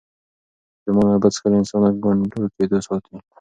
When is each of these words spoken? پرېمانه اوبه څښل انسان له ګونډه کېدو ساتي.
پرېمانه 0.81 1.11
اوبه 1.15 1.29
څښل 1.35 1.53
انسان 1.59 1.79
له 1.83 1.89
ګونډه 2.03 2.41
کېدو 2.55 2.77
ساتي. 2.87 3.15